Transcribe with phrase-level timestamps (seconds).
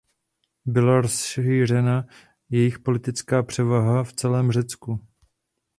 [0.65, 2.07] Byla rozšířena
[2.49, 4.99] jejich politická převaha v celém Řecku.